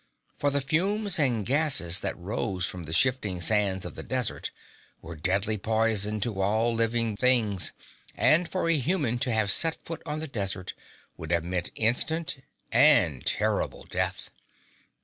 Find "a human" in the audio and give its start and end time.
8.67-9.19